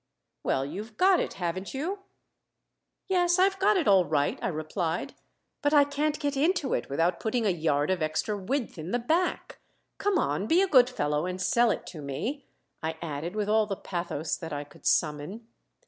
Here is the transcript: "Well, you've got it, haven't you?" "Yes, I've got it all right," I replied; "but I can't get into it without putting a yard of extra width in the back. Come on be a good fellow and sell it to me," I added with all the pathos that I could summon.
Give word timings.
"Well, 0.41 0.65
you've 0.65 0.97
got 0.97 1.19
it, 1.19 1.33
haven't 1.33 1.75
you?" 1.75 1.99
"Yes, 3.05 3.37
I've 3.37 3.59
got 3.59 3.77
it 3.77 3.87
all 3.87 4.03
right," 4.03 4.39
I 4.41 4.47
replied; 4.47 5.13
"but 5.61 5.75
I 5.75 5.83
can't 5.83 6.19
get 6.19 6.35
into 6.35 6.73
it 6.73 6.89
without 6.89 7.19
putting 7.19 7.45
a 7.45 7.51
yard 7.51 7.91
of 7.91 8.01
extra 8.01 8.35
width 8.35 8.79
in 8.79 8.89
the 8.89 8.97
back. 8.97 9.59
Come 9.99 10.17
on 10.17 10.47
be 10.47 10.59
a 10.63 10.67
good 10.67 10.89
fellow 10.89 11.27
and 11.27 11.39
sell 11.39 11.69
it 11.69 11.85
to 11.85 12.01
me," 12.01 12.47
I 12.81 12.97
added 12.99 13.35
with 13.35 13.47
all 13.47 13.67
the 13.67 13.75
pathos 13.75 14.35
that 14.37 14.51
I 14.51 14.63
could 14.63 14.87
summon. 14.87 15.45